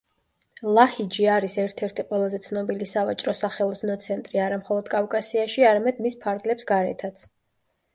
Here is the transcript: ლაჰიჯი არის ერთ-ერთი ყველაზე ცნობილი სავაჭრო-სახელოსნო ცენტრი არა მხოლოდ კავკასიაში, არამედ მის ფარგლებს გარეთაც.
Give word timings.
ლაჰიჯი 0.77 1.27
არის 1.33 1.57
ერთ-ერთი 1.63 2.05
ყველაზე 2.07 2.41
ცნობილი 2.47 2.89
სავაჭრო-სახელოსნო 2.95 4.01
ცენტრი 4.09 4.45
არა 4.49 4.61
მხოლოდ 4.65 4.93
კავკასიაში, 4.99 5.71
არამედ 5.75 6.05
მის 6.09 6.23
ფარგლებს 6.27 6.73
გარეთაც. 6.77 7.29